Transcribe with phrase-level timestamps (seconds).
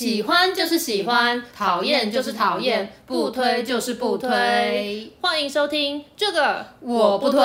[0.00, 5.12] 喜欢就是喜欢，讨厌就是讨厌，不推就是不推。
[5.20, 7.38] 欢迎收听这个我不推。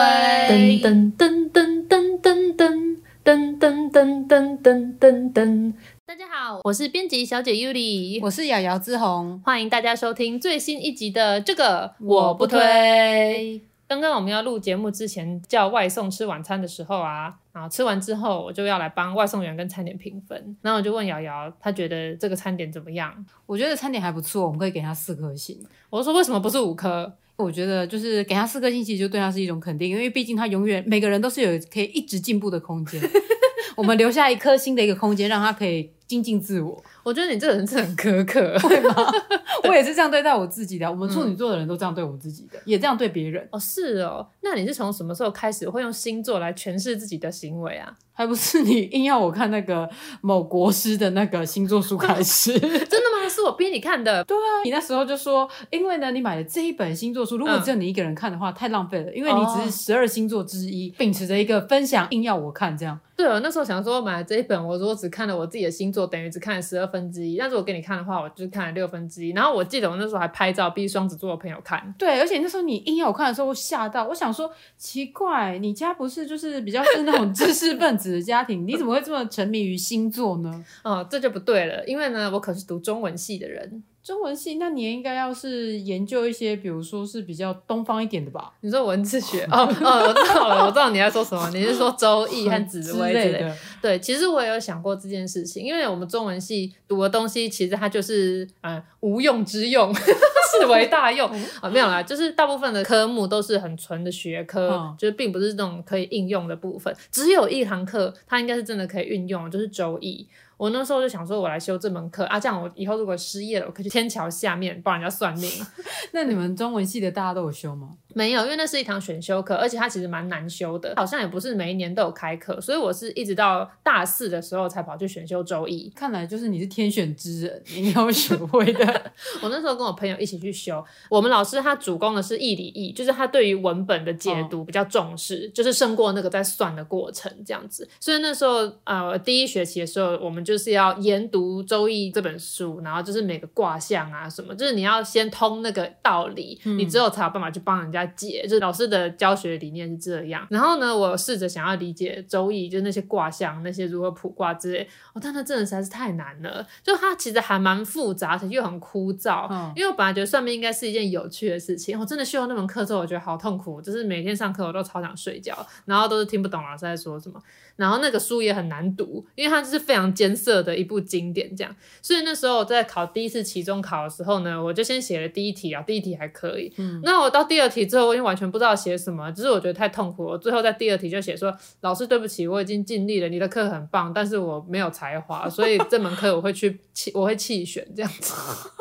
[0.81, 2.95] 噔噔噔噔噔噔噔
[3.25, 5.73] 噔噔噔噔噔噔噔。
[6.05, 13.61] 大家好，我是编辑小姐 Yuli，我是瑶瑶之红，欢迎大家收听最新一集的这个我不推。
[13.87, 23.13] 刚刚我们要录节目之前叫外送吃晚餐的时候啊，然后吃完之后我就要来帮外送员跟餐点评分，然后我就问瑶瑶，她觉得这个餐点怎么样？
[23.45, 25.63] 我觉得餐点还不错，我们可以给他四颗星。
[25.91, 27.13] 我说为什么不是五颗？
[27.35, 32.99] 我觉得就是给他四颗星，其实就对他是一种肯定，因为毕竟他永远每个人都是有可以一直进步的空间，
[33.77, 36.83] 我们留下一颗星的一个空间，让他可以精进自我。
[37.05, 38.95] 我觉得你这个人是很苛刻， 会吗？
[39.69, 40.89] 我也是这样对待我自己的。
[40.89, 43.47] 我们处女座的人都这样对我们自己的，嗯、也这样对别人。
[43.51, 44.27] 哦，是哦。
[44.41, 47.93] 那你是从什么时候开始会用星座来诠释自己的行为啊？
[48.11, 49.87] 还不是你硬要我看那个
[50.21, 52.51] 某国师的那个星座书开始？
[52.59, 52.77] 真的
[53.13, 53.14] 吗？
[53.29, 54.23] 是我逼你看的。
[54.23, 59.13] 对啊，你那时候就说，因为呢，你买了这一本星座书，如果只有你一个人看的话，嗯、太浪费了。
[59.13, 62.99] 因为你只是十二星座之一，秉持着一个分享，硬要我看这样。
[63.17, 67.37] 对啊，那时候想说买了这一本，我如果只看了我自己的星座，等于只看了十二分之一。
[67.37, 69.29] 但是我给你看的话，我就看了六分之一。
[69.29, 71.95] 然后我记得我那时候还拍照逼双子座的朋友看。
[71.97, 80.65] 对，而且那时候你硬要我看的时候，我吓到，我想说奇怪，你家不是就是比较是那种知识分子的家庭，你怎么会这么沉迷于星座呢？
[80.83, 83.83] 哦，这就不对了，因为呢，我可是读中文系的人。
[84.03, 88.53] 中文系，那你也应该要是研究一些，比如说是比较东方一点的吧？
[88.61, 89.43] 你说文字学？
[89.51, 91.49] 哦哦，我知道了，我知道你在说什么。
[91.49, 93.55] 你是说周易和紫微之类的？
[93.81, 106.95] 对，其实我也有想过这件事情，因为我们中文系读的东西，其实它就是嗯无用之用， 视为大用啊、哦，没有啦，就是大部分的科目都是很纯的学科，嗯、就是并不是那种可以应用的部分。
[107.09, 110.27] 只有一堂课，它应该是真的可以运用，就是周易。
[110.57, 115.51] 我那时候就想说，我来修这门课啊，这样我以后如果失业了，我可以去天桥下面帮人家算命。
[116.13, 117.89] 那你们中文系的大家都有修吗？
[118.15, 125.91] 没有，因为那是一堂选修课，而且它其实蛮难修的，好像也不是每一年都有开课，所以我是一直到大四的时候才跑去选修周易。
[125.93, 129.11] 看来就是你是天选之人，你有学会的。
[129.43, 137.85] 我那时候跟我朋友一起去修，我们老师他主攻的是义理易，就是他对于文本的解读比较重视，哦、就是胜过那个在算的过程这样子。
[137.99, 148.04] 所以那时候呃第一学期的时候，我们就是要研读周易这本书，然后就是每个卦象啊什么，就是你要先通那个道理，嗯、你之后才有办法去帮人家。
[148.07, 150.45] 解，就是老师的教学理念是这样。
[150.49, 154.87] 然后呢，我试着想要理解周易，就是那些卦象，那些如何卜卦之类。
[155.13, 156.65] 哦，但那真的实在是太难了。
[156.83, 159.47] 就它其实还蛮复杂，而且又很枯燥。
[159.49, 159.71] 嗯。
[159.75, 161.99] 因为我本来觉得算命应该是一件有趣的事情。
[161.99, 165.55] 我真的修了那门课之后，我觉得好痛苦，就是每天上课我都超想睡觉，
[165.85, 167.41] 然后都是听不懂老师在说什么。
[167.75, 171.75] 然后那个书也很难读，因为它就是非常艰涩的一部经典，这样。
[172.01, 176.71] 所以那时候我在考第一次期中考的时候呢，我就先写了第一题啊，第一题还可以。
[176.77, 177.01] 嗯。
[177.03, 180.31] 那我到第二题之后，我已经完全不知道写什么，只是我觉得太痛苦了。
[180.31, 188.33] 我最后在第二题就写说：“老师，对不起，我已经尽力了，你的课很棒，但是我没有才华，所以这门课我会去弃，我会弃选这样子。”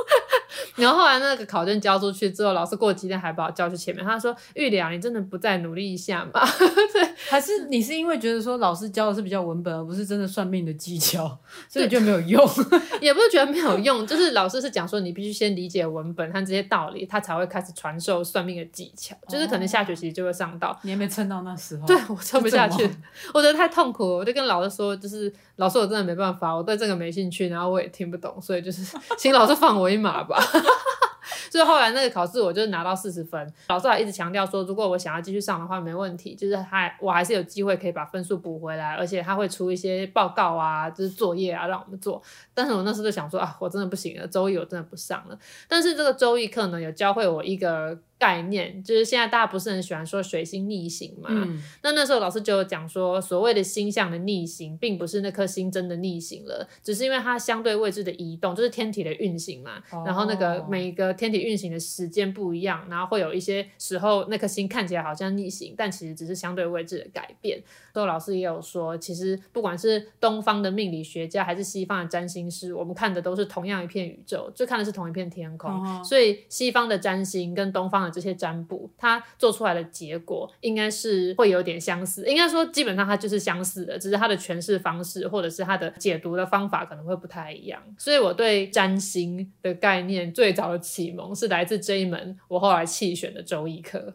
[0.77, 6.33] 然后后来那个考卷交出去之后，老师过几天还把我叫去前面，他说：“玉良，你真的不再努力一下吗？”
[6.93, 12.45] 对，还是你是因为觉得说老师教的是比较文本，而不是真的算命的技巧，所以就没有用？
[13.01, 19.15] 也不是觉得没有用，就是老师是讲说你必须先理解文本和这些道理，他才会开始传授算命的技巧。
[19.29, 22.83] 就是可能下学期就会上到，你还没撑到那时候，对，我撑不下去，
[23.33, 30.37] 我觉得太痛苦了，我就跟老师说，就是老师我真的没办法，我对这个没兴趣，然后我也听不懂，所以就是请老师放我一马吧。
[31.51, 33.55] 所以后来那个考试，我就拿到四十分。
[33.69, 42.21] 老师还一直强调说，如果我想要继续上的话，没问题，就是还我还是有机会可以把分数补回来，而且他会出一些报告啊，就是作业啊，让我们做。
[42.53, 45.39] 但是我那时候就想说啊，我真的不行了，周一我真的不上了。
[45.69, 47.99] 但是这个周一课呢，有教会我一个。
[48.19, 51.29] 概念就是现在大家不是很喜欢说水星逆行嘛？
[51.31, 59.83] 嗯、那那时候老师就有讲说，所谓的星象的逆行，并不是那颗星真的逆行了，只是因为它相对位置的移动，就是天体的运行嘛。
[59.91, 67.63] 哦、然后那个每一个天体运行的时间不一样，然后会有一些时候那颗星看起来好像逆行，但其实只是相对位置的改变。
[67.93, 75.71] 所以老师也有说，其实不管是东方的命理学家，还是西方的占星师，我们看的都是同样一片宇宙，就看的是同一片天空。
[75.71, 87.83] 哦、所以西方的占星跟东方这些占卜，它做出来的结果应该是会有点相似，应该说基本上它就是相似的，只是它的诠释方式或者是它的解读的方法可能会不太一样。
[87.99, 94.15] 所以我对占星的概念最早的启蒙是来自这一门我后来弃选的周易课。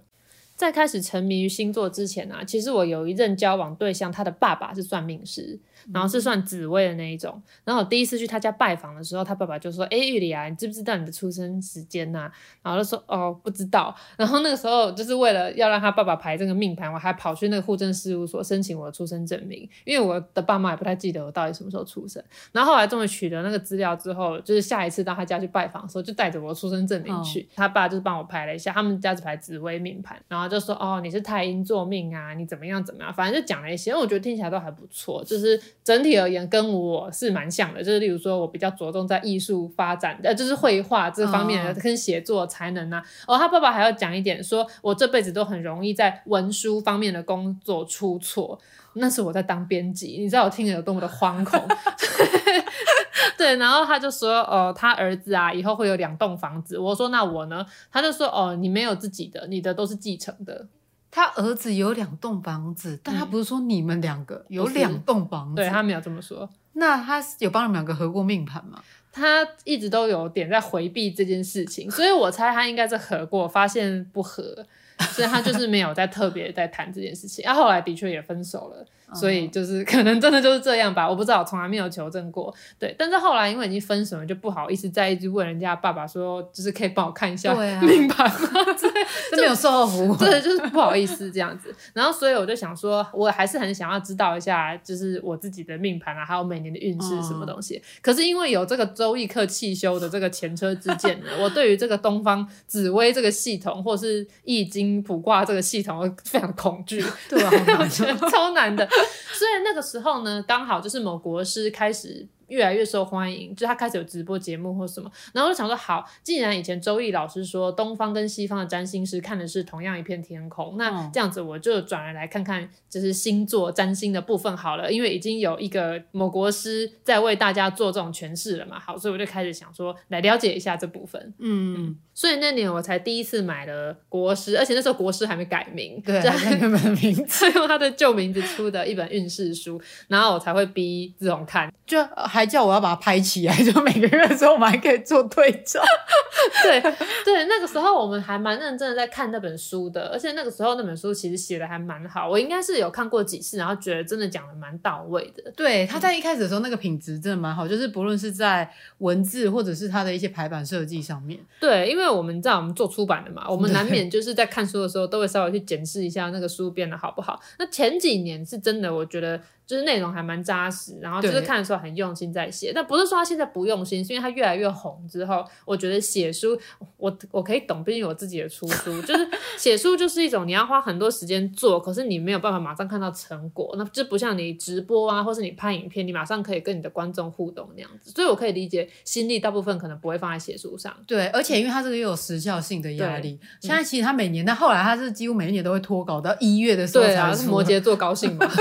[0.56, 5.58] 在开始沉迷于星座之前啊，其实我有一任交往对象，他的爸爸是算命师。
[5.94, 7.42] 然后是算紫微的那一种。
[7.64, 12.32] 然后我第一次去他家拜访的时候，他爸爸就说：“哎，玉里啊，你知不知道你的出生时间呐、啊？”
[12.64, 22.24] 然后就说：“哦，不知道。”然后那个时候就是为了要让他爸爸排这个命盘，我还跑去那个户政事务所申请我的出生证明，因为我的爸妈也不太记得我到底什么时候出生。
[22.52, 27.42] 然后后来终于取得那个资料之后，就是下一次到他家去拜访的时候，就带着我的出生证明去。
[27.42, 37.84] 哦、他爸就是帮我排了一下，他们家是排紫微命盘，然后就说：“哦，你是太阴坐命啊，你怎么样怎么样，反正就讲了一些。”因为我觉得听起来都还不错，就是整体而言跟我是蛮像的。
[37.84, 43.04] 就是例如说我比较着重在艺术发展，呃，就是绘画这方面的跟写作才能啊。
[43.28, 48.60] 哦，他爸爸还要讲一点，说我这辈子都很容易在文书方面的工作出错。
[48.94, 51.62] 那是我在当编辑，你知道我听了有多么的 惶恐。
[53.38, 56.78] 对，然后他就说，哦，他儿子啊，以后会有两栋房子。
[56.78, 57.66] 我说那我呢？
[57.92, 60.66] 他就说，哦，你没有自己的，你的都是继承的。
[61.12, 66.50] 他儿子有两栋房子，但他不是说你们两个有两栋房子，对，他没有这么说。
[66.74, 68.82] 那他有帮你们两个合过命盘吗？
[69.12, 74.66] 他一直都有点在回避这件事情，所以我猜他应该是合过，发现不合，
[75.00, 77.44] 所以他就是没有在特别在谈这件事情。
[77.44, 78.86] 啊，后来的确也分手了。
[79.14, 82.54] 所以就是可能真的就是这样吧，我不知道，从来没有求证过。
[82.78, 88.50] 对，但是后来因为已经分手了，就不好意思再一直问人家爸爸说，就是可以帮我看一下 命盘吗？
[88.80, 88.92] 对，
[89.32, 91.74] 真没有售后服务，对，就是不好意思这样子。
[91.94, 97.82] 然后所以我就想说，我还是很想要知道一下，就是我自己的命盘啊，还有每年的运势什么东西。
[98.02, 108.88] 可是因为有这个周易课汽修的这个前车之鉴呢，我对于这个东方紫薇这个系统，或是易经卜卦这个系统，我非常恐惧，对啊，我觉得超难的。
[109.34, 112.28] 所以那个时候呢，刚好就是某国师开始。
[112.50, 131.60] 越来越受欢迎，就他开始有直播节目或什么，然后我就想说，好，既然以前周易老师说东方跟西方的占星师看的是同样一片天空，那这样子我就转而来看看，就是星座占星的部分好了，因为已经有一个某国师在为大家做这种诠释了嘛，好，所以我就开始想说来了解一下这部分，嗯。
[131.60, 145.82] 嗯，所以那年我才第一次买了国师，而且那时候国师还没改名，对，还没改名字， 用他的旧名字出的一本运势书，然后我才会逼这种看，就还叫我要把它拍起来，就每个月的时候我们还可以做对照。
[146.64, 146.82] 对
[147.26, 155.52] 对，那个时候我们还蛮认真的在看那本书的，而且那个时候那本书其实写的还蛮好，我应该是有看过几次，然后觉得真的讲的蛮到位的。
[155.56, 158.70] 对，他在一开始的时候那个品质真的蛮好，就是不论是在
[159.00, 161.40] 文字或者是他的一些排版设计上面。
[161.60, 167.40] 对，因为我们在我们做出版的嘛，我们难免就是在看书的时候都会稍微去检视一下那个书变得好不好。
[167.58, 169.40] 那前几年是真的，我觉得。
[169.70, 176.60] 就是内容还蛮扎实，然后就是看的时候很用心在写，但不是说他现在不用心，是因为他越来越红之后，我觉得写书
[176.98, 179.30] 我我可以懂，毕竟我自己的出书，就是
[179.60, 190.92] 写书就是一种你要花很多时间做，可是你没有办法马上看到成果，那就不像你直播啊，或是你拍影片，你马上可以跟你的观众互动那样子，所以我可以理解心力大部分可能不会放在写书上。
[191.06, 197.04] 对，而且因为他这个又有时效性的压力，现在其实他每年，但后来他是几乎每一年都会拖稿到一月的时候。
[197.04, 198.50] 对啊，是摩羯座高兴嘛。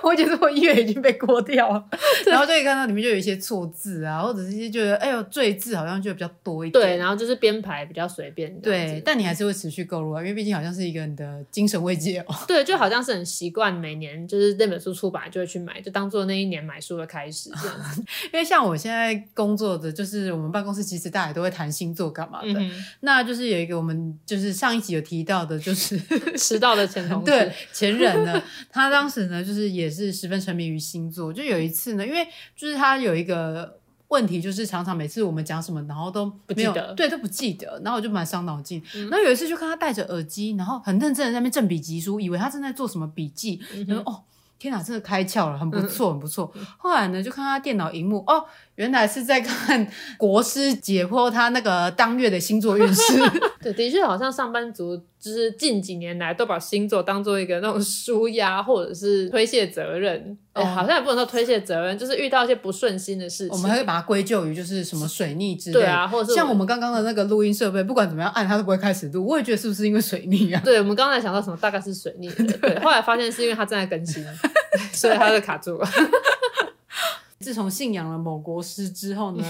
[0.10, 1.88] 我觉得我音乐已经被过掉了，
[2.26, 6.82] 然后就可以看到里面就有一些错字啊，或者是一些觉得哎呦赘字好像就比较多一点。
[6.84, 8.52] 对，然后就是编排比较随便。
[8.60, 12.34] 对，但你还是会持续购入啊，因为毕竟好像是一个你的精神慰藉哦。
[12.48, 17.76] 对，就好像是很习惯每年就是那本书出版就会去买，就当做那一年买书的开始这样。
[18.32, 22.58] 因为像我现在工作的就是我们办公室，其实大家都会谈星座干嘛的。
[22.58, 22.70] 嗯、
[23.00, 25.96] 那就是有一个我们就是上一集有提到的，就是
[26.36, 31.32] 迟到的前同事对前人呢，他当时呢就是也是十分沉迷于星座。
[31.32, 38.80] 就有一次呢，因为就是他有一个问题，就是常常每次我们讲什么，然后都没有不记得，对，都不记得，然后我就蛮伤脑筋。
[38.94, 43.60] 嗯、然后有一次就看他戴着耳机，然后很认真的在那边正笔疾书，以为他正在做什么笔记。
[43.74, 44.22] 嗯、然后哦，
[44.58, 46.52] 天哪，真的开窍了，很不错，嗯、很不错。
[46.78, 48.44] 后来呢，就看他电脑荧幕，哦。
[48.76, 53.12] 原来是在看国师解剖他那个当月的星座运势。
[53.60, 60.36] 对，的确好像上班族就是近几年来都把星座当做一个那种舒压或者是推卸责任。
[60.52, 65.74] 哦，好像也不能说推卸责任，就是遇到一些不顺心的事情，我们还会把它归咎于就是什么水逆之类。
[65.74, 69.24] 对啊，或者是像我们刚刚的那个录音设备，不管怎么样按它都不会开始录。
[69.24, 70.60] 我也觉得是不是因为水逆啊？
[70.64, 72.28] 对，我们刚才想到什么，大概是水逆。
[72.28, 74.24] 对，后来发现是因为它正在更新，
[74.92, 75.88] 所以它就卡住了。
[77.38, 79.42] 自从信仰了某国师之后呢，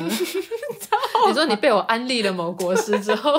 [1.26, 3.32] 你说你被我安利了某国师之后，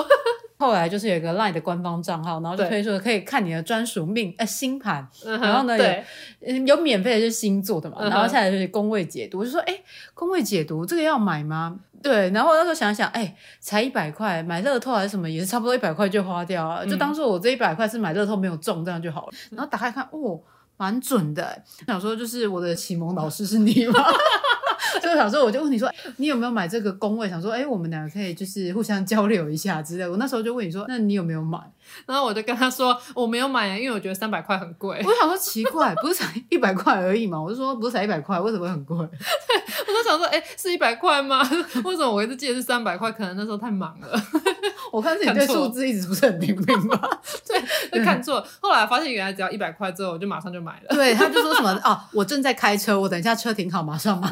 [0.62, 6.04] 后来就是有一个 LINE 的官方账号，然后就推出了可以看你的专属命呃星盘，然后呢对
[6.40, 9.74] 有有免费的就是星座的嘛，然后下来就是宫位解读，我就说哎
[10.14, 11.80] 宫位解读这个要买吗？
[12.00, 20.40] 对，然后那时候想想哎才一百块，买乐透还是什么也是差不多一百块就花掉了，就当做我这一百块是买乐透没有中这样就好了，然后打开看哦。
[20.78, 21.62] 蛮准的。
[21.86, 24.00] 想说就是我的启蒙老师是你吗？
[25.00, 27.28] 就想说我就问你说，你有没有买这个工位？
[27.28, 30.08] 想说，哎、欸，我们两个可以就是互相交流一下之类。
[30.08, 31.58] 我那时候就问你说，那你有没有买？
[32.06, 35.02] 然后我就跟他说我没有买，因为我觉得三百块很贵。
[35.04, 37.40] 我想说奇怪，不是才一百块而已嘛？
[37.40, 38.96] 我就说不是才一百块，为什么会很贵？
[38.98, 39.56] 对，
[39.86, 41.42] 我就想说，哎、欸，是一百块吗？
[41.84, 43.10] 为什么我一直记得是三百块？
[43.12, 44.20] 可能那时候太忙了。
[44.92, 47.00] 我看自己对数字一直不是很灵敏吧？
[47.46, 48.44] 对，就看错。
[48.60, 50.94] 后来发现原来只要一百块之后，我就马上就买了。
[50.94, 54.28] 对，他就说什么哦，我正在开车，我等一下车停好，马上买。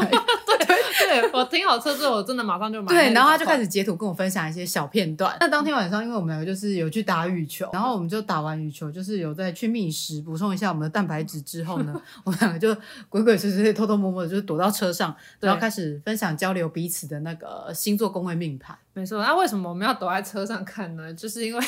[1.11, 2.89] 对，我停好车之后，我真的马上就买。
[2.89, 5.37] 对，然后他就开始截图跟我分享一些小片段。
[5.41, 12.77] 那当天晚上，因为我们两个就是有去打羽球，然后我们就打完羽球，就是有在去觅食，补充一下我们的蛋白质之后呢， 我们两个就
[13.09, 18.77] 鬼鬼祟祟、偷偷摸摸的，就是躲到车上，然后开始分享交流彼此的那个星座宫位命盘。
[18.93, 21.13] 没错，那为什么我们要躲在车上看呢？
[21.15, 21.61] 就是因为，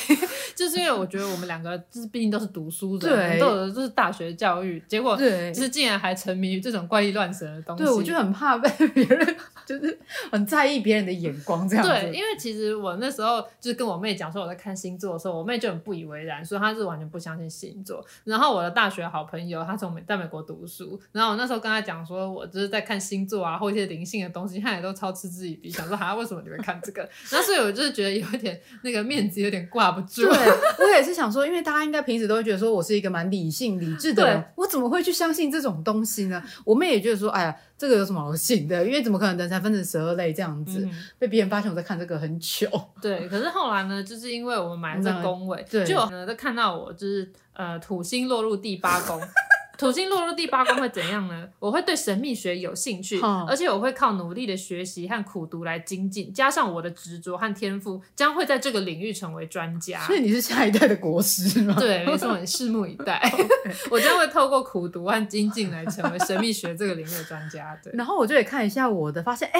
[0.55, 7.83] 就是因为我觉得我们两个就是毕竟都是读书的，对，都有的就是大学教育，结果就是竟然还沉迷于这种怪力乱神的东西。
[7.83, 9.97] 对，我就很怕被 别人，就是
[10.31, 11.91] 很在意别人的眼光这样子。
[11.91, 18.05] 对，因为其实我那时候就是跟我妹讲说我在看星座的时候，我妹就很不以为然，说她是完全不相信星座。
[18.25, 27.09] 然后我的大学好朋友，她从美在美国读书，然后我那时候跟她讲说我就是在看星座啊，或一些灵性的东西，她也都超嗤之以鼻，想说哈为什么你会看这个？
[27.31, 30.21] 那所以我就是觉得有一点那个面子有点挂不住。
[30.21, 30.31] 对，
[30.85, 36.43] 我也是想说，因为大家应该平时都会觉得说我是一个蛮理性理智的人，我怎么会去相信这种东西呢？
[36.65, 38.85] 我妹也觉得说，哎呀，这个有什么好信的？
[38.85, 40.79] 因为怎么可能人才分成十二类这样子？
[40.79, 42.69] 嗯、被别人发现我在看这个很糗。
[43.01, 49.19] 对，可是后来呢，就是因为我们买了这个宫位，对，就有人都看到我就是呃土星落入第八宫。
[49.83, 51.49] 土星落入第八宫会怎样呢？
[51.59, 59.99] 我会对神秘学有兴趣，哦、而且我会靠努力的学习和苦读来精进，加上我的执着和天赋，将会在这个领域成为专家。
[60.05, 61.75] 所以你是下一代的国师吗？
[61.77, 63.21] 对，没错，你拭目以待。
[63.91, 67.77] 我将会透过苦读和精进来成为神秘学这个领域的专家。
[67.83, 69.59] 对， 然后我就得看一下我的，发现哎，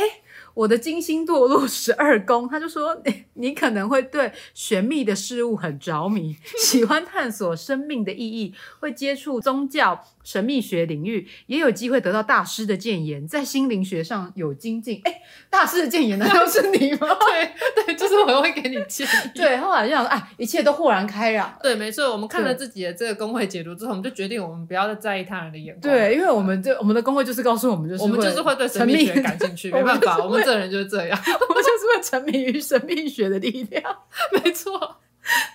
[0.53, 10.05] 我的金星堕入十二宫，他就说你，你可能会对玄秘的事物很着迷，喜欢探索生命的意义，会接触宗教。
[10.23, 15.01] 神秘学领域也有机会得到大师的建言，在心灵学上有精进。
[15.03, 17.07] 哎，大师的建言难道是你吗？
[17.27, 19.09] 对对，就是我会给你建议。
[19.35, 21.53] 对，后来就想说，哎，一切都豁然开朗。
[21.61, 25.81] 对，没错，我们看了自己的这个工会解读之后，我们就决定我们不要再在意他人的眼光。
[25.81, 33.83] 对，因为我们这我们的工会就是告诉我们，就是我们就是会对神秘学感兴趣， 没办法，我们这人就是这样， 我们就是会沉迷于神秘学的力量。
[34.31, 34.97] 没错，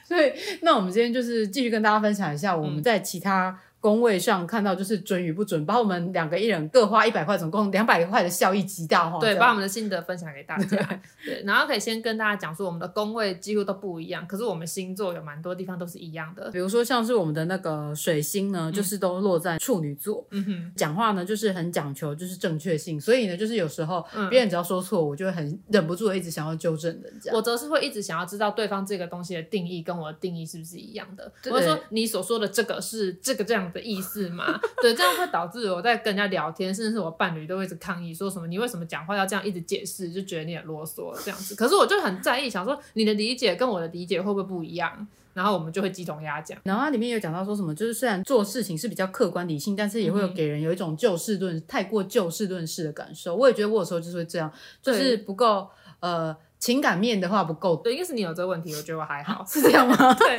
[0.06, 3.58] 所以那我们今天就是继续跟大家分享一下我们在其他。
[3.80, 9.18] 宫位上看到就是准与不准，把我们两个一人各花一百块，总共两百块的效益极大化。
[9.18, 11.00] 对，把我们的心得分享给大家。
[11.25, 16.50] 对，然后可以先跟大家讲说，我们的工位几乎都不一样，可是我们星座有蛮多地方都是一样的。
[16.50, 20.26] 比如说像是我们的那个水星呢，就是都落在处女座。
[20.30, 27.32] 嗯哼，讲话呢就是很讲求就是正确性，所以呢就是有时候别人只要说错，我就会很忍不住的一直想要纠正人家。
[27.32, 31.30] 我则是会一直想要知道对方这个东西的定义跟我的定义是不是一样的。
[31.47, 34.61] 我会说你所说的这个是这个这样的意思吗？
[34.80, 41.54] 对，这样会导致我在跟人家聊天，甚至是我伴侣都会一直抗议，说什么你为什么讲话要这样一直解释，就觉得你很啰嗦这样子。
[41.54, 45.06] 可是我就很在意，想说你的理解跟我的理解会不会不一样？
[45.35, 46.58] 然后我们就会鸡同鸭讲。
[46.64, 53.37] 然后它里面有讲到说什么，就是虽然做事情是比较客观理性，但是也会有给人有一种就事论、嗯、太过就事论事的感受。
[53.37, 55.68] 我也觉得我有时候就是会这样，就是不够
[56.00, 57.76] 呃情感面的话不够。
[57.76, 59.97] 对，应该是你有这个问题，我觉得我还好， 是这样吗？
[60.18, 60.37] 对。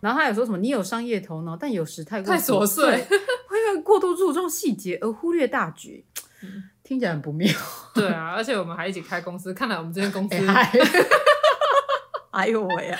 [0.00, 0.58] 然后他有说什么？
[0.58, 6.04] 你有商业头脑，但有时太过太琐碎，会因为过度注重细节而忽略大局，
[6.42, 7.48] 嗯、听起来很不妙。
[7.94, 10.34] 对啊，而且我们还一起开公司，看来我们这间公司，
[12.32, 12.98] 哎呦喂啊！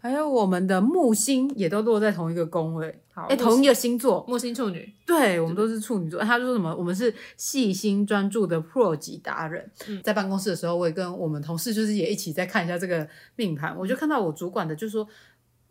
[0.00, 6.18] 还有我们的木星也都落在同一个宫位，好，哎，同一个星座，木星处女，对，我们都是处女座。
[6.22, 6.74] 他就说什么？
[6.74, 9.70] 我们是细心专注的 Pro 级达人。
[9.88, 13.06] 嗯、在办公室的时候，我也跟我们同事就是也一起在看一下这个
[13.36, 15.06] 命盘，我就看到我主管的就说。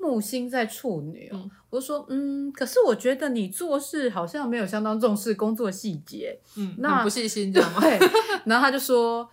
[0.03, 7.79] 木星在处女哦，嗯、我就说，嗯，可是我觉得你做事好像没有相当重视工作细节，嗯，那不细心，这样吗？
[7.79, 7.97] 对。
[8.43, 9.25] 然后他就说，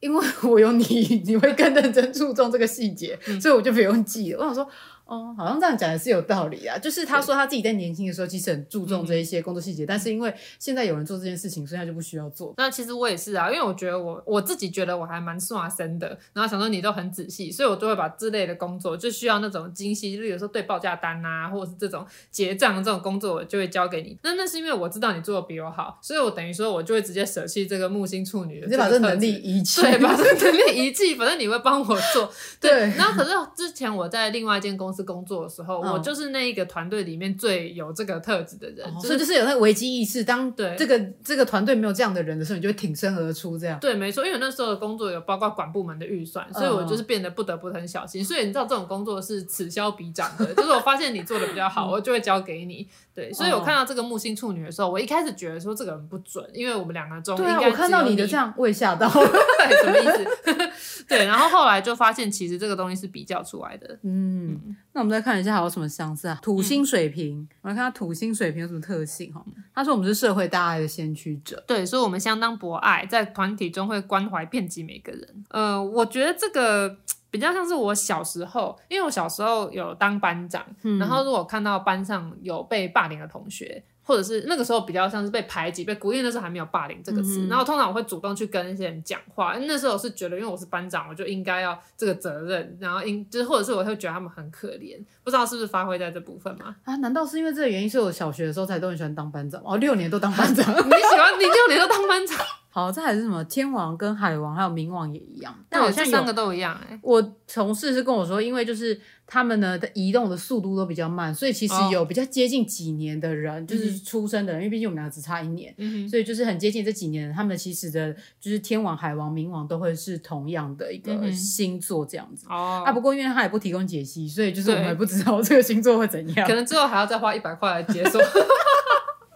[0.00, 0.84] 因为我有你，
[1.24, 4.40] 你会更认真注重这个细节，嗯、所以我就不用记了。
[4.40, 4.68] 我想说。
[5.08, 6.76] 哦，好像这样讲也是有道理啊。
[6.76, 12.52] 就是他说他自己在年轻的时候其实很注重这一些工作细节，嗯、但是因为现在有人做这件事情，所以他就不需要做。
[12.58, 24.14] 那其实我也是啊，因为我觉得我我自己觉得我还蛮算身的，然后想说你都很仔细，所以我就会把这类的工作就需要那种精细，就是有时候对报价单啊，或者是这种结账这种工作，我就会交给你。
[24.22, 32.30] 那那是因为我知道你做的比我好，所以我等于说我就会直接舍弃这个木星处女的，你把这能力遗弃，对，把这能力遗弃，反正你会帮我做。
[32.60, 34.97] 对，对然后可是之前我在另外一间公司。
[34.98, 40.24] 司工作的时候，嗯、我就是那一个团队里面最有这个特质的人，哦、就是、所以就是有那个危机意识。
[40.24, 43.78] 当对这个这个团队没有这样的人的时候，你就会挺身而出，这样。
[43.78, 48.22] 对，没错，因为那时候的工作有包括管部门的预算，所以我就是变得不得不很小心。
[48.22, 52.88] 嗯、所以你知道这种工作是此消彼长的，就是我发现你做的比较好，我就会交给你。
[53.18, 57.36] 对，所以我看到这个木星处女的时候，我一开始觉得说这个人不准，因为我们两个中。
[57.36, 59.12] 对啊，我看到你的这样，我也吓到了，
[59.82, 61.02] 什么意思？
[61.08, 63.98] 对，然后后来就发现其实这个东西是比较出来的。
[64.04, 66.38] 嗯，嗯，那我们再看一下还有什么相似啊？
[66.40, 69.44] 土星水平，嗯、我来看下土星水平有什么特性哈？
[69.74, 75.44] 他说我们是社会大爱的先驱者，对，所以我们相当博爱，在团体中会关怀遍及每个人。
[75.50, 76.98] 呃，我觉得这个。
[77.30, 89.54] 比较像是我小时候，因为我小时候有当班长，嗯、然后如果看到班上有被霸凌的同学，或者是那个时候比较像是被排挤、被孤立，那时候还没有霸凌这个词，嗯、然后通常我会主动去跟那些人讲话。
[89.58, 96.74] 那时候我是觉得，因为我是班长，我就应该要这个责任，然后应就是或者是我会觉得他们很可怜，不知道是不是发挥在这部分嘛？
[96.84, 96.96] 啊？
[96.96, 99.60] 难道是因为这个原因，所以我小学的时候才都很喜欢当班长？
[99.62, 102.38] 哦，六年都当班长， 你喜欢你六年都当班长？
[102.78, 107.00] 好，这还是什么天王跟海王还有冥王也一样，但好像三个都一样哎、欸。
[107.02, 107.20] 我
[107.52, 122.46] 同事是跟我说，因为就是他们呢的移动的速度都比较慢，所以其实有比较接近几年的人，哦、就是出生的人，嗯、因为毕竟我们俩只差一年，嗯、所以就是很接近这几年，他们其实的就是天王、海王、冥王都会是同样的一个星座这样子。
[122.48, 128.20] 哦、嗯，啊，不过因为他也不提供解析，所以就是我们也不知道这个星座会怎样，可能之后还要再花一百块来解锁。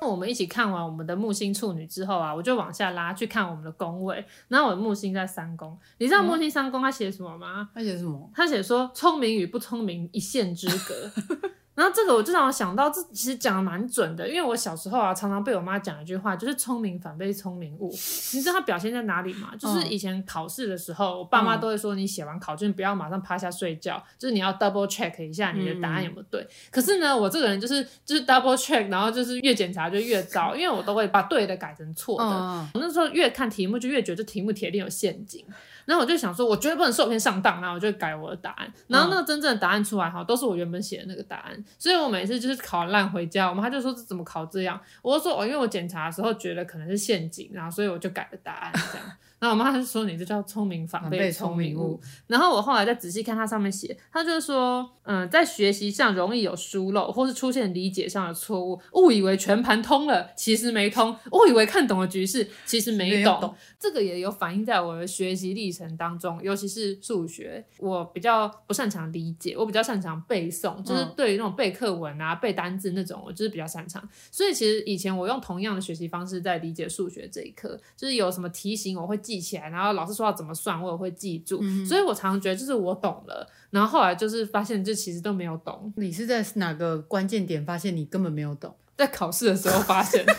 [0.09, 4.25] 我们一起看完我们的木星处女之后啊，我就往下拉去看我们的宫位。
[4.49, 7.71] 然后我的木星在三宫，你知道木星三宫他写什么吗？
[7.75, 8.30] 他写什么？
[8.35, 11.50] 他写说聪明与不聪明一线之隔。
[11.75, 17.88] 然后这个我就让我想到，这其实讲的蛮准的，因为我小时候啊，常常被我妈讲一句话，就是聪明反被聪明误。
[17.88, 19.52] 你知道它表现在哪里吗？
[19.59, 26.47] 就是以前考试的时候，我爸妈都会说，你写完考卷不要马上趴下睡觉，就是你要 double check 一下你的答案有没有对。
[26.71, 32.26] 可是呢，我这个人就是就是 double check，然后就是越检查就越糟，因为我都会把对的改成错的。
[32.75, 35.43] 我那时候越看题目就越觉得这题目铁定有陷阱。
[35.85, 38.73] 然后我就想说，我绝对不能受骗上当，然后我就改我的答案。
[38.89, 41.65] 然后那个真正的答案出来哈，都是我原本写的那个答案。
[41.78, 44.80] 所以我每次就是考烂回家，我妈就说这怎么考这样？
[45.02, 49.06] 我就说哦，因为我检查的时候觉得可能是陷阱，然后所以我就改了答案这样。
[49.43, 52.00] 然后我妈就说你这叫聪明反被聪明误。
[52.28, 63.35] 然后我后来再仔细看它上面写，它就是说，嗯，在学习上容易有疏漏，或是出现理解上的错误，误以为全盘通了，其实没通；误以为看懂了局势，其实没懂。
[63.35, 63.55] 没懂。
[63.81, 74.09] 这个也有反映在我的学习历程当中，尤其是数学，我比较不擅长理解，我比较擅长背诵，就是对于那种背课文啊、背单字那种，我就是比较擅长。
[74.31, 81.60] 所以其实以前我用同样的学习方式在理解数学这一课，就是有什么题型我会记起来，然后老师说要怎么算，我也会记住。
[81.62, 85.92] 嗯、所以我常常觉得就是我懂了，然后后来就是发现这其实都没有懂。
[85.97, 88.75] 你是在哪个关键点发现你根本没有懂？
[88.97, 90.25] 在考试的时候发现。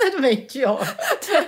[0.00, 0.86] 那就没救了。
[1.20, 1.47] 对，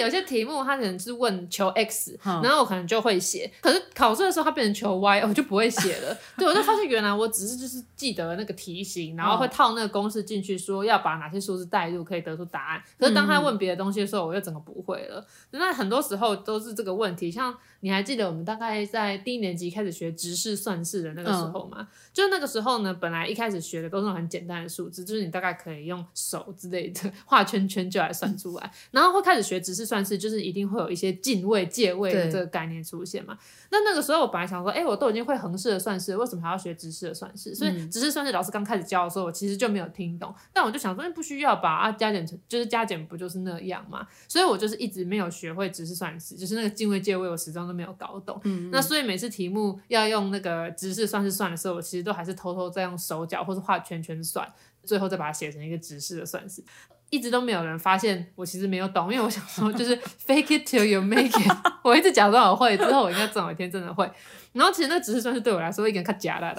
[0.00, 6.16] 有些题目它可能是问求 x，然后我可能就会写，可是考试的时候它变成求 y，我就不会写了。
[6.36, 12.82] 对，我就发现原来我只是就是记得那个题型，然后会套那个公式进去，说要把哪些数字代入可以得出答案。
[12.98, 15.24] 可是当他问别的东西的时候，我又整个不会了。
[15.52, 17.30] 那很多时候都是这个问题。
[17.30, 21.88] 像你还记得我们大概在低年级开始学直式算式的那个时候吗？
[22.12, 27.90] 就那个时候呢，本来一开始学的都是很简单的数字，就是你大概可以用手之类的画圈圈。
[27.90, 33.36] 就来算出来， 然后会开始学直式算式，就是一定会有一些进位、借位的这个概念出现嘛。
[33.70, 37.52] 那那个时候我本来想说，哎，我都已经会横式的算式，为什么还要学直式的算式？
[37.52, 40.32] 所以直式算式老师刚开始教的时候，我其实就没有听懂。
[40.52, 41.78] 但我就想说，不需要吧？
[41.78, 44.06] 啊，加减成就是加减，不就是那样嘛？
[44.28, 48.40] 所以我就是一直没有学会直式算式，就是那个进位、借位，我始终都没有搞懂。
[48.72, 54.46] 那所以每次题目要用那个直式算式算的时候，我其实都还是偷偷在用手脚或是画圈圈算，
[54.84, 56.62] 最后再把它写成一个直式的算式。
[57.10, 64.08] 一直都没有人发现我其实没有懂，因为我想说就是 fake it till you make it，我一直假装我会，之后我应该总有一天真的会。
[64.52, 66.56] 然后其实那只是算是对我来说一点看假的。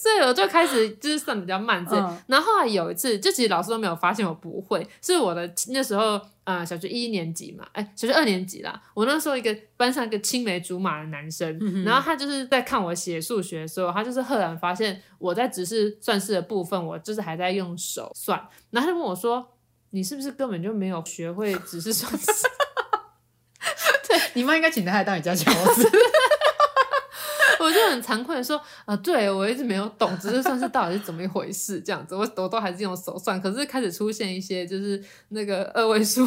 [0.00, 1.96] 所以我就开始就是算比较慢，这
[2.28, 8.80] 然后后来有一次，就其实老师都没有发现我不会，是我的那时候，呃，小学一年级嘛，哎，小学二年级啦。
[8.94, 18.38] 我那时候一个班上一个青梅竹马的男生，嗯、然后他就是在看我写数学的时候，他就是赫然发现我在只是算式的部分，我就是还在用手算，
[18.70, 19.44] 然后他就问我说
[19.90, 22.26] ：“你是不是根本就没有学会只是算式？”
[24.06, 25.82] 对，你妈应该请他来当你家教师。
[27.68, 36.26] 我就很惭愧的说，呃，对，我一直没有懂，只是算是到底是怎么一回事这样子，我我都还是用手算，可是开始出现一些就是那个二位数，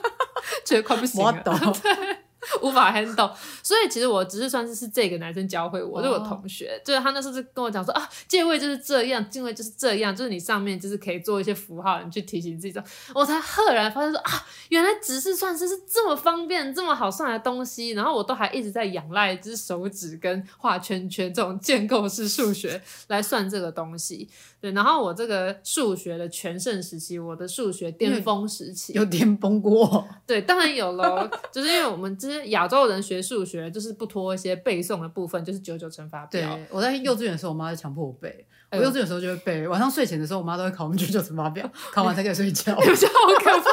[0.64, 1.52] 觉得快不行了，对，
[2.62, 3.32] 无法 handle。
[3.62, 12.76] 所以其实我只是算是是这个男生教会我，就我同学，就是他那时候就跟我讲说啊，借位就是这样，进位就是这样，就是你上面就是可以做一些符号，你去提醒自己。
[13.14, 17.90] 我才赫然发现说啊，原来只是算是是这么方便、这么好算的东西。
[17.90, 24.28] 然后我都还一直在仰赖就是手指跟画圈圈这种建构式数学来算这个东西。
[24.60, 30.06] 对，然后我这个数学的全盛时期，我的数学巅峰时期有巅峰过。
[30.26, 36.56] 对，当然有喽，就是因为我们这些亚洲人学数学，就是不脱一些背诵的部分，就是九九乘法表。
[36.56, 38.46] 对，我在幼稚园的时候，我妈就强迫我背。
[38.72, 42.74] 我幼稚园的时候就会背，晚上睡前的时候，我妈都会考我们九九乘法表，考完才可以睡觉。
[42.80, 43.70] 你觉得好可怕。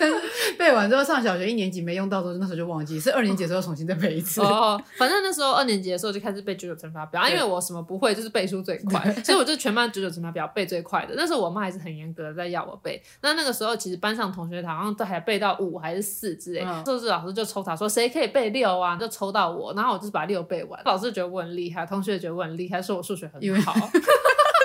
[0.00, 4.40] 但 是背完之后上小学一年级没用到的时候，那时候就忘记，是二年级的时候重新再背一次。
[4.40, 11.14] 哦， 反正那时候二年级的时候就开始背九九乘法表，啊，因为我什么不会，就是背书最快， 所以我就全班九九乘法表背最快的。
[11.16, 13.02] 那时候我妈还是很严格的在要我背。
[13.20, 20.80] 那那个时候其实班上同学好像都还背到五还是四之类，数、嗯、字老师就抽查说谁可以背六啊，就抽到我，然后我就是把六背完。
[20.84, 23.74] 老师觉得我很厉害，同学觉得我很厉害，说我数学很好。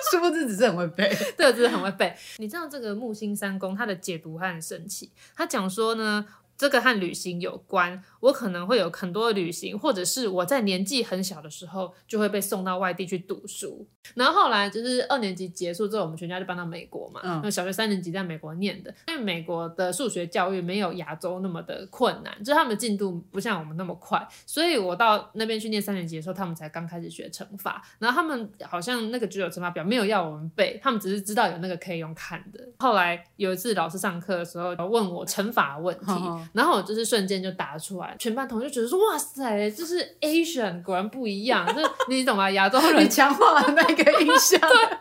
[0.11, 2.15] 殊不知只是很会背， 对，只是很会背。
[2.37, 6.25] 你知道这个木星三宫它的解读很神奇，他讲说呢，
[6.57, 8.01] 这个和旅行有关。
[8.25, 13.87] 我可能会有很多的旅行，或者是我在年纪很小的时候就会被送到外地去读书。
[14.15, 17.21] 然后后来就是二年级结束之后，我们全家就搬到美国嘛。
[17.23, 17.39] 嗯。
[17.43, 24.27] 那小学三年级在美国念的，因为美国的数学教育没有亚洲那么的困难，就是他们的进度不像我们那么快。
[24.47, 27.83] 所以我到那边去念三年级的时候，他们才刚开始学乘法。
[27.99, 32.59] 然后他们好像那个只有乘法表没有要我们背，他们只是知道有那个可以用看的。
[32.79, 38.14] 后来有一次老师上课的时候问我乘法问题，嗯，然后我就是瞬间就答出来。
[38.17, 42.49] 全班同学觉得说：“哇塞，就是 Asian 果然不一样，就是 你懂吗？
[42.51, 44.97] 亚洲人强化了那个印象， 对，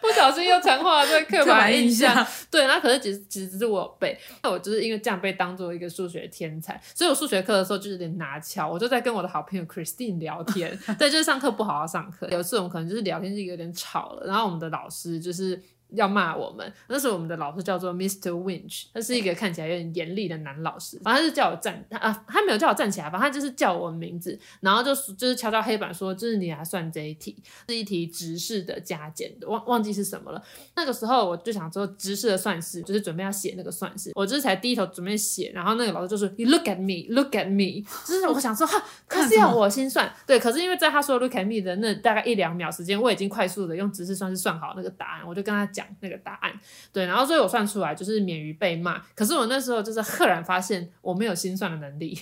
[0.00, 2.26] 不小心又强化了这个刻板印象。
[2.50, 8.70] 对，那可是其实其实只是我有背，那我就是因为这样被当做一个数学天才，所以我数学课的时候就有点拿翘。
[8.70, 12.28] 我就在跟我的好朋友 Christine 聊天， 对，就是上课不好好上课。
[12.30, 15.62] 有一次我们可能就是聊天是有点吵了，然后我们的老师就是。
[15.94, 18.30] 要骂我们，那时候我们的老师叫做 Mr.
[18.30, 27.36] Winch，他是一个看起来有点严厉的男老师，反正他就叫我站，他啊，他没有叫我站起来，反正他就是叫我名字，然后就就是敲敲黑板说，就是你来算这一题，
[27.68, 30.42] 这一题直式的加减的，忘忘记是什么了。
[30.74, 45.64] 那个时候我就想说，直式的算式就是准备要写那个算式，我就是才低头准备写，然后那个老师就说，You look at me, look at me， 就是我想说，哈，可是要我先算， 对，可是因为在他说 look at me 的那大概一两秒时间，我已经快速的用直式算式算好那个答案，我就跟他。
[45.76, 46.58] 讲那个答案，
[46.90, 49.02] 对，然后所以我算出来就是免于被骂。
[49.14, 52.18] 可是我那时候就是赫然发现我没有心算的能力，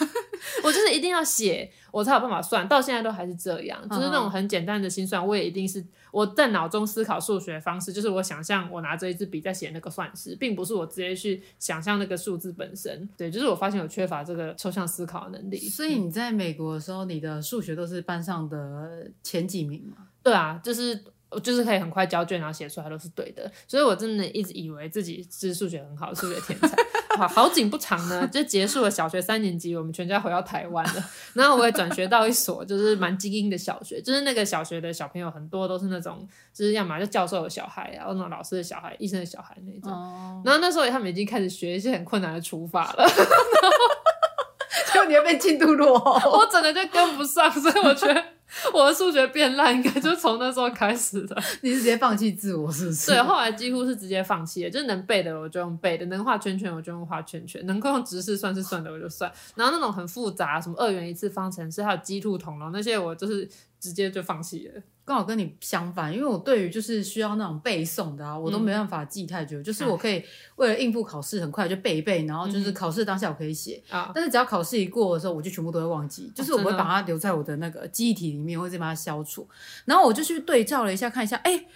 [0.62, 2.68] 我就是一定要写，我才有办法算。
[2.68, 5.82] 到现在都还是这样，就是那种很简单的心算，我也一定是
[6.12, 13.08] 我在脑中思考数学方式，就是我想象我拿着一支笔在写那个算式，并不是我直接去想象那个数字本身。
[13.16, 15.56] 对，就是我发现我缺乏这个抽象思考的能力。
[15.56, 20.08] 所以你在美国的时候，你的数学都是班上的前几名吗？
[20.22, 21.02] 对啊，就是。
[21.30, 26.76] 我就是可以很快交卷，然后写出来都是对的，所以我真的一直以为自己是数学很好，数学天才。
[27.16, 31.04] 好，好景不长呢，就结束了小学三年级，我们全家回到台湾了。
[31.34, 39.92] 然后我也转学到一所就是蛮精英的小学，就是那个小学的小朋友很多都是那种，就是要么就教授的小孩然后那种老师的小孩、医生的小孩那种。
[39.92, 40.46] Oh.
[40.46, 43.04] 然后那时候他们已经开始学一些很困难的除法了，
[44.92, 48.24] 结果 你会被进度落后，我整个就跟不上，所以我觉得。
[48.74, 51.42] 我的数学变烂，应该就从那时候开始的。
[51.62, 53.10] 你是直接放弃自我，是不是？
[53.12, 59.30] 对，后来几乎是直接放弃了，就是能背的我就用背的，能画圈圈我就用画圈圈，能够用直式算式算的我就算。
[59.54, 64.82] 然后那种很复杂，什么二元一次方程式，还有鸡兔同笼那些，我就是直接就放弃了。
[65.10, 69.60] 刚好跟你相反，因为我对于就是需要那种背诵的啊，我都没办法记太久。
[69.60, 70.22] 嗯、就是我可以
[70.54, 74.04] 为了应付考试，很快就背一背，然后就是考试当下我可以写啊。
[74.06, 76.30] 嗯、但是只要考试一过的时候，我就全部都会忘记。
[76.32, 79.48] 就是我会把它留在我的那个记忆体里面，会再把它消除。
[79.84, 81.66] 然后我就去对照了一下，看一下，哎、欸。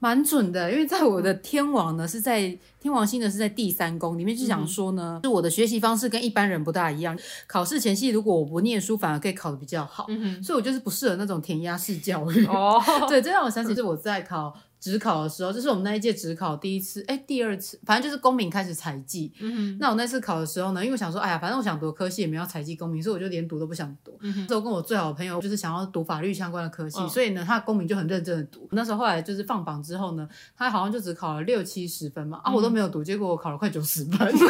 [0.00, 2.40] 蛮准的，因为在我的天王呢，是在
[2.80, 7.16] 天王星呢是在第三宫里面，就想说呢，是、嗯、我的学习方式跟一般人不大一样。
[7.46, 10.06] 考试前夕，如果我不念书，反而可以考得比较好。
[10.08, 12.46] 嗯、所以我就是不适合那种填鸭式教育。
[12.46, 14.52] 哦， 对，这让我想起是我在考。
[14.80, 19.30] 指考的时候，这是我们那一届职考第一次，哎，第二次，反正就是公民开始采计。
[19.38, 19.76] 嗯哼。
[19.78, 24.16] 那我那次考的时候呢，因为我想说，哎呀，反正我想读科系也没有采计公民，所以我就连读都不想读。
[24.22, 24.48] 嗯哼。
[24.48, 28.66] 之后跟我最好的朋友就是想要读法律相关的科系，哦、所以呢，他的公民就很认真的读。
[28.72, 34.32] 那时候后来就是放榜之后呢，他好像就只考了六七十分嘛，啊，我都没有读，结果我考了快九十分。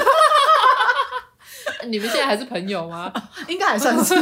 [1.89, 3.11] 你们现在还是朋友吗？
[3.49, 4.15] 应该还算是。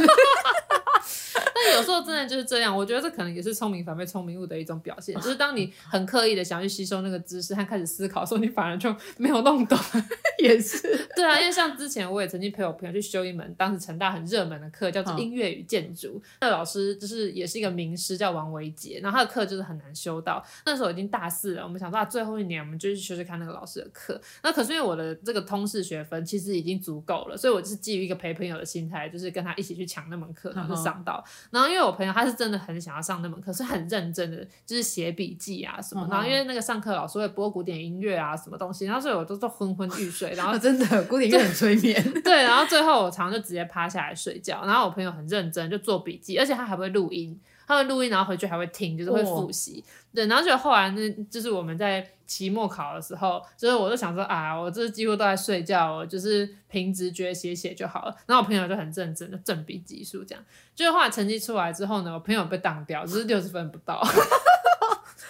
[1.79, 9.79] 有时候真的就是这样，我觉得这可能也是聪明反被聪明误的一种表现，就是当你很刻意的想去吸收那个知识，和开始思考的时候，你反而就没有弄懂。
[10.43, 16.13] 也是，对啊，因为像之前我也曾经陪我朋友去修一门当时成大很热门的课，叫做音乐与建筑。
[16.15, 20.41] 嗯、那老师就是也是一个名师，叫王维杰，然后他的课就是很难修到。
[20.65, 24.21] 那时候已经大四了，我们想说最后一年，我们就去修修看那个老师的课。
[24.45, 31.21] 那可是因为我的这个通识学分其实已经足够了，所以我就是基于一个陪朋友的心态，就是跟他一起去抢那门课，然后就上到。
[31.27, 36.07] 嗯、然后因为我朋友他是真的很想要上那门课，是很认真的，就是写笔记啊什么。
[36.07, 40.33] 嗯、然后因为那个上课老师会播古典音乐啊什么东西，然后所以我都都昏昏欲睡。
[40.35, 42.03] 然后 真的古典音乐很催眠。
[42.23, 44.64] 对，然后最后我常常就直接趴下来睡觉。
[44.64, 49.83] 然后我朋友很认真就做笔记，而且他还会录音，他会录音，然后回去还会听，就是会复习。
[49.87, 58.14] 哦、对，然后就后来呢，就是我们在期末考的时候，就是我就想说啊，我这几乎都在睡觉，我就是凭直觉写写就好了。
[58.27, 60.44] 然后我朋友就很认真的正笔记数，这样。
[60.75, 64.03] 就是后来成绩出来之后呢，我朋友被当掉，就是六十分不到。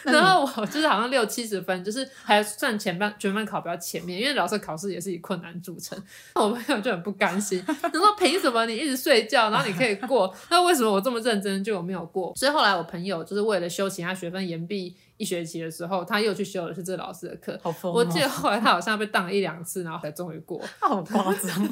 [0.04, 5.96] 然后我就是好像六七十分，就是还算前半全班考比较前面，因为老师考试也是以困难著称。
[6.34, 10.34] 我朋友就很不甘心，他说凭什么你一直睡觉，然后你可以过？
[10.50, 12.32] 那为什么我这么认真就没有过？
[12.36, 17.58] 所以后来我朋友就是为了修其他学分延毕一学期的时候，他又去修的是这老师的课。
[17.62, 17.94] 好疯哦！
[17.96, 20.62] 我记得后来他好像被当了一两次，然后才终于过。
[20.80, 21.68] 好夸张。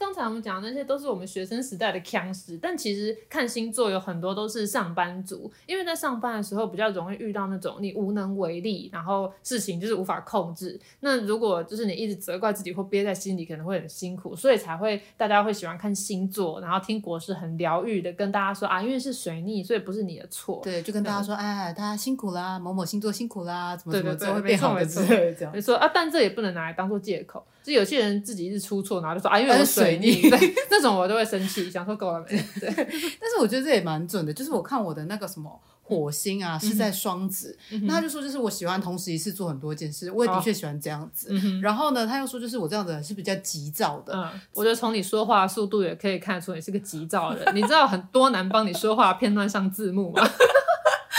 [0.00, 10.80] 刚才我们讲的那些都是我们学生时代的强势，但其实看星座有很多都是上班族，因为在上班的时候比较容易遇到那种你无能为力，然后事情就是无法控制。
[11.00, 20.62] 那如果就是你一直责怪自己或憋在心里，可能会很辛苦，所以才会大家会喜欢看星座，然后听国师很疗愈的跟大家说啊，因为是水逆，所以不是你的错。
[20.64, 25.52] 对，就跟大家说，哎，大家辛苦啦，某某星座辛苦啦，怎么怎么怎么会变好的之类这样。
[25.52, 27.44] 没错啊，但这也不能拿来当做借口。
[27.70, 32.36] 就有些人自己一直出错，然后就说啊，因为有水逆， 对，那种我都会生气，想说够了没？
[32.58, 41.32] 对， 但是我觉得这也蛮准的，就是我看我的那个什么火星啊是在双子，嗯、那他就说就是我喜欢同时一次做很多件事，我也的确喜欢这样子。
[41.32, 44.12] 哦、然后呢，他又说就是我这样子是比较急躁的。
[44.14, 47.56] 嗯，我觉得从你说话速度也可以看出你是个急躁的人。
[47.56, 50.28] 你知道很多难帮你说话片段上字幕吗？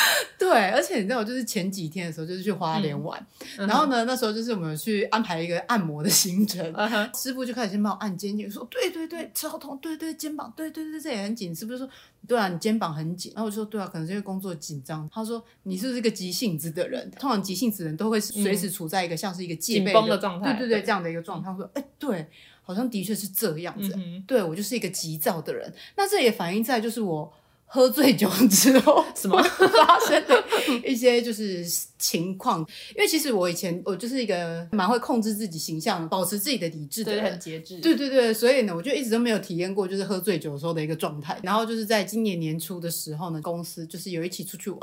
[0.37, 3.23] 对，而且你知道，我就是前几天的时候，就是去花莲玩，
[3.57, 11.87] 嗯、然后呢，那时候就是我们去安排一个按摩的行程，嗯、师傅就开始先帮我按肩颈，说对对对，超痛，对对肩膀，对对对，这也很紧，师傅说
[12.27, 15.07] 对啊，你肩膀很紧，然后我就说对啊，可能是因为工作紧张。
[15.13, 17.09] 他说你是不是一个急性子的人？
[17.11, 21.49] 通常急性子的人都会随时处在一个像是一个戒备的、状态，对对对，这样的一个状态。
[21.51, 22.27] 我说哎，对，
[22.63, 25.71] 好像的确是这样子，嗯、对我就是一个急躁的人。
[25.95, 27.31] 那这也反映在就是我。
[27.73, 30.43] 喝醉酒之后， 什么发生的
[30.85, 31.65] 一些就是
[31.97, 32.59] 情况？
[32.93, 37.79] 因为其实我以前我就是一个蛮会控制自己形象、保持自己的理智的很节制。
[37.79, 41.39] 对对对，所以呢，我就一直都没有体验过就是喝醉酒的时候的一个状态。
[41.43, 44.79] 然后就是在今年年初的时候呢，公司就是有一起出去玩，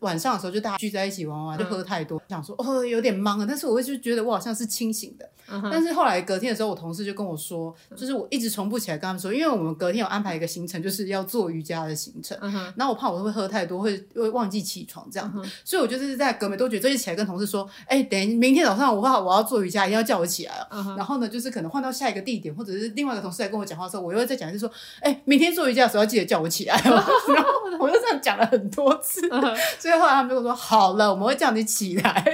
[0.00, 5.28] 晚上的时候就大家聚在一起玩玩，就喝太多，嗯、想说哦有点懵了，但是我就觉得我好像是清醒的。
[5.48, 12.31] 嗯、但是后来隔天的时候，我同事就跟我说，就是我一直重复起来跟他们说，因为我们隔天有安排一个行程，就是要做瑜伽的行程。
[12.40, 20.68] 嗯哼，然后我怕我会喝太多，会会忘记起床这样，嗯、所以我就是在隔没多久就一起来跟同事说，哎、欸，等明天早上我怕我要做瑜伽，一定要叫我起来了。
[20.70, 26.76] 嗯、然后呢，就是可能换到下一个地点，或者是另外一个同事来跟我讲话的时候，我又会再讲一次说，哎、欸，明天做瑜伽的时候要记得叫我起来。
[26.82, 27.12] 然后
[27.78, 29.40] 我就这样讲了很多次，嗯、
[29.78, 32.24] 所以后来他们就说，好了，我们会叫你起来，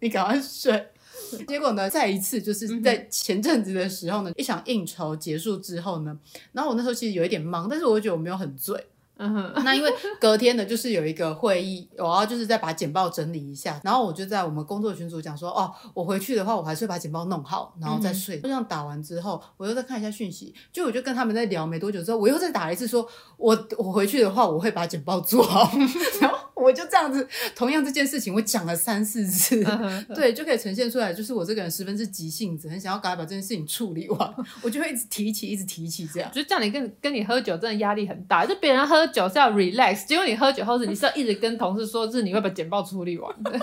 [0.00, 0.88] 你赶快睡。
[1.46, 6.16] 结果呢，再一次就是在前阵子的时候呢，一场应酬结束之后呢，
[6.50, 8.84] 然后我那时候其实有一点忙，但是我觉得我没有很醉。
[9.22, 18.36] 嗯哼，那因为隔天呢，就是有一个会议，我要就是再把简报整理一下，然后我就在我们工作群组讲说，哦，我回去的话，我还是把简报弄好，然后再睡。
[18.36, 23.06] 就这样打完之后，我又再看一下讯息，就我就跟他们在聊没多久之后，我又再打一次说，
[23.36, 25.70] 我我回去的话，我会把简报做好，
[26.22, 29.62] 然后我就这样子，同样这件事情我讲了三四次，
[30.14, 36.30] 对，就可以呈现出来，就是我这个人十分之急性子，很想要赶快把这件事情处理完， 我就会一直提起，一直提起这样。
[36.32, 39.00] 就叫你跟跟你喝酒，真的压力很大，就别人喝。
[39.10, 43.58] 酒是要 relax，结果你喝酒后是你是要一直跟同事说，是你会把简报处理完的。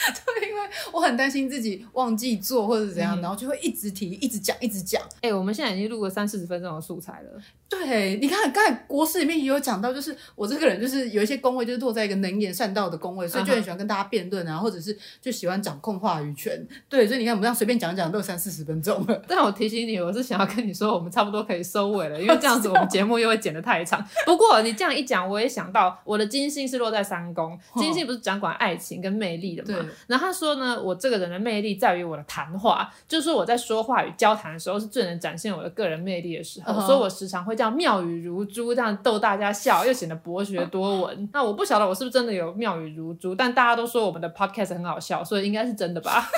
[0.24, 0.60] 对，因为
[0.92, 5.02] 我很担心自己忘记做或者怎样，嗯、然后就会一直提、一直讲、一直讲。
[5.16, 7.40] 哎、欸，我们现在已经录了三四十分钟的素材了。
[7.68, 16.66] 对，你看刚才国师里面也有讲到，就是我这个人就是有一些工位就是落在一个能言善道的工位，所以就很喜欢跟大家辩论啊，或者是就喜欢掌控话语权。
[16.88, 19.22] 对，所以你看我们这样随便讲讲都有三四十分钟了。
[19.28, 24.04] 但我提醒你，我是想要跟你说，我们差不多可以收尾了，因为 这样子我们节目又会剪得太长。
[24.26, 29.86] 不过你这样一讲，我也想到我的金星是落在三宫，金星不是掌管爱情跟魅力的吗？
[30.06, 36.86] 然后他说呢，我这个人的魅力在于我的谈话，就是说我在说话与交谈的时候是最能展现我的个人魅力的时候，uh -huh.
[36.86, 41.16] 所以我时常会这样妙语如珠，这样逗大家笑，又显得博学多闻。
[41.16, 41.28] Uh -huh.
[41.32, 46.28] 那我不晓得我是不是真的有妙语如珠，但大家都说我们的 podcast 很好笑，所以应该是真的吧。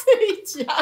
[0.00, 0.76] 自己讲。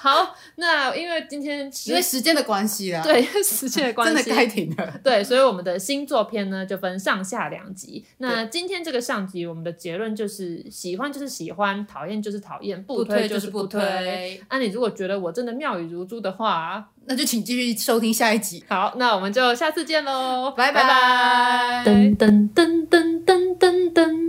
[0.00, 5.00] 好，那因为今天因为时间的关系啦，对，因为时间的关系，真的该停了。
[5.02, 8.04] 对，所以我们的星座篇呢就分上下两集。
[8.18, 14.40] 那今天这个上集，我们的结论就是喜欢就是喜欢，讨厌就是讨厌，不推就是不推。
[14.48, 18.64] 那、啊、你如果觉得我真的妙语如珠的话，那就请继续收听下一集。
[18.68, 21.82] 好，那我们就下次见喽，拜拜。
[21.84, 23.92] 噔噔噔噔噔噔噔。
[23.92, 24.28] 噔